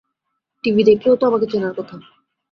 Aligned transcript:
TV 0.63 0.81
দেখলেও 0.89 1.15
তো 1.15 1.23
আমাকে 1.29 1.45
চেনার 1.51 1.73
কথা! 1.77 1.95